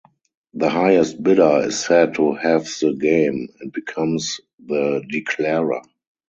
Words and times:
The 0.55 0.67
highest 0.71 1.21
bidder 1.21 1.61
is 1.67 1.77
said 1.79 2.15
to 2.15 2.33
"have 2.33 2.63
the 2.65 2.95
game" 2.99 3.49
and 3.59 3.71
becomes 3.71 4.41
the 4.59 5.05
declarer. 5.07 5.83